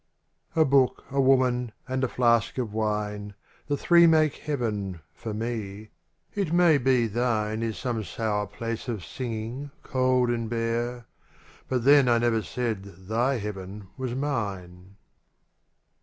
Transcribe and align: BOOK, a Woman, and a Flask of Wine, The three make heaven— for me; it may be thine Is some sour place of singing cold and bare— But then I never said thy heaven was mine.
BOOK, 0.55 1.05
a 1.11 1.21
Woman, 1.21 1.73
and 1.87 2.03
a 2.03 2.07
Flask 2.07 2.57
of 2.57 2.73
Wine, 2.73 3.35
The 3.67 3.77
three 3.77 4.07
make 4.07 4.37
heaven— 4.37 5.01
for 5.13 5.31
me; 5.31 5.91
it 6.33 6.51
may 6.51 6.79
be 6.79 7.05
thine 7.05 7.61
Is 7.61 7.77
some 7.77 8.03
sour 8.03 8.47
place 8.47 8.87
of 8.87 9.05
singing 9.05 9.69
cold 9.83 10.31
and 10.31 10.49
bare— 10.49 11.05
But 11.69 11.83
then 11.83 12.07
I 12.09 12.17
never 12.17 12.41
said 12.41 13.07
thy 13.09 13.35
heaven 13.37 13.89
was 13.95 14.15
mine. 14.15 14.95